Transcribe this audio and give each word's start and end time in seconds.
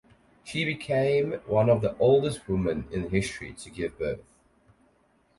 She 0.43 0.65
became 0.65 1.33
one 1.45 1.69
of 1.69 1.83
the 1.83 1.95
oldest 1.97 2.47
women 2.47 2.87
in 2.91 3.11
history 3.11 3.53
to 3.53 3.69
give 3.69 3.99
birth. 3.99 4.21